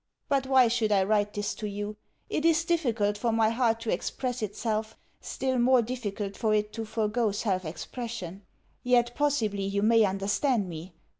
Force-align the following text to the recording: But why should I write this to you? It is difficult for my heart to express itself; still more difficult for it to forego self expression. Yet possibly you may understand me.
But 0.29 0.47
why 0.47 0.67
should 0.67 0.91
I 0.91 1.03
write 1.03 1.31
this 1.35 1.53
to 1.53 1.67
you? 1.67 1.95
It 2.27 2.43
is 2.43 2.65
difficult 2.65 3.19
for 3.19 3.31
my 3.31 3.51
heart 3.51 3.79
to 3.81 3.93
express 3.93 4.41
itself; 4.41 4.97
still 5.19 5.59
more 5.59 5.83
difficult 5.83 6.35
for 6.35 6.55
it 6.55 6.73
to 6.73 6.85
forego 6.85 7.31
self 7.31 7.65
expression. 7.65 8.41
Yet 8.81 9.11
possibly 9.13 9.61
you 9.61 9.83
may 9.83 10.03
understand 10.05 10.67
me. 10.67 10.93